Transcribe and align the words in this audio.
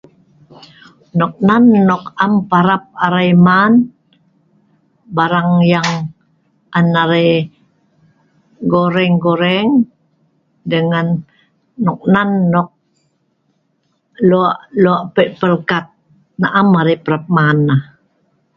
nok 1.17 1.33
nan 1.47 1.63
nok 1.89 2.03
am 2.25 2.33
parap 2.51 2.83
arai 3.05 3.29
man 3.45 3.71
barang 5.15 5.49
yang 5.73 5.91
on 6.77 6.87
arai 7.03 7.29
goreng 8.71 9.13
goreng 9.25 9.69
dengan 10.71 11.07
nok 11.85 12.01
nan 12.13 12.29
nok 12.53 12.69
lok 14.29 14.55
lok 14.83 15.01
pei 15.13 15.29
pelkat 15.39 15.85
nah 16.41 16.51
am 16.59 16.69
arai 16.81 16.97
parap 17.03 17.23
man 17.35 17.57
nah 17.69 17.81